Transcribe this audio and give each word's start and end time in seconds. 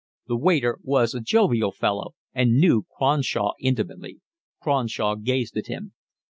The 0.25 0.35
waiter 0.35 0.79
was 0.81 1.13
a 1.13 1.19
jovial 1.21 1.71
fellow 1.71 2.15
and 2.33 2.55
knew 2.57 2.87
Cronshaw 2.97 3.51
intimately. 3.59 4.19
Cronshaw 4.59 5.13
gazed 5.13 5.55
at 5.57 5.67
him. 5.67 5.93